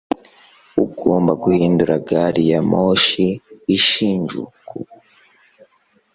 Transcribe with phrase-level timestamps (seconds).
[0.85, 3.25] Ugomba guhindura gari ya moshi
[3.75, 4.77] i Shinjuku.